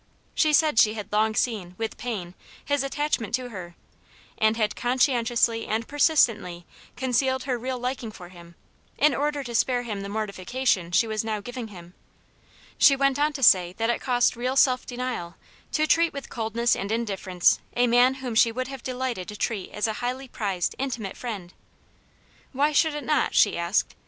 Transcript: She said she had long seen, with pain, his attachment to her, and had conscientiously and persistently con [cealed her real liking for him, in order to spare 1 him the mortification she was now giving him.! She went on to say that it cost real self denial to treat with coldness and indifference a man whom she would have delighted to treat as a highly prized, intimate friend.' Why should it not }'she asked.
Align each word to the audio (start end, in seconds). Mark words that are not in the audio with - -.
She 0.33 0.51
said 0.51 0.79
she 0.79 0.95
had 0.95 1.11
long 1.13 1.35
seen, 1.35 1.75
with 1.77 1.95
pain, 1.95 2.33
his 2.65 2.81
attachment 2.81 3.35
to 3.35 3.49
her, 3.49 3.75
and 4.35 4.57
had 4.57 4.75
conscientiously 4.75 5.67
and 5.67 5.87
persistently 5.87 6.65
con 6.97 7.09
[cealed 7.13 7.43
her 7.43 7.55
real 7.59 7.77
liking 7.77 8.09
for 8.11 8.29
him, 8.29 8.55
in 8.97 9.13
order 9.13 9.43
to 9.43 9.53
spare 9.53 9.81
1 9.81 9.85
him 9.85 10.01
the 10.01 10.09
mortification 10.09 10.91
she 10.91 11.05
was 11.05 11.23
now 11.23 11.39
giving 11.39 11.67
him.! 11.67 11.93
She 12.79 12.95
went 12.95 13.19
on 13.19 13.31
to 13.33 13.43
say 13.43 13.73
that 13.73 13.91
it 13.91 14.01
cost 14.01 14.35
real 14.35 14.55
self 14.55 14.87
denial 14.87 15.35
to 15.73 15.85
treat 15.85 16.13
with 16.13 16.31
coldness 16.31 16.75
and 16.75 16.91
indifference 16.91 17.59
a 17.75 17.85
man 17.85 18.15
whom 18.15 18.33
she 18.33 18.51
would 18.51 18.69
have 18.69 18.81
delighted 18.81 19.27
to 19.27 19.37
treat 19.37 19.69
as 19.69 19.85
a 19.85 19.93
highly 20.01 20.27
prized, 20.27 20.73
intimate 20.79 21.15
friend.' 21.15 21.53
Why 22.53 22.71
should 22.71 22.95
it 22.95 23.03
not 23.03 23.35
}'she 23.35 23.55
asked. 23.55 23.93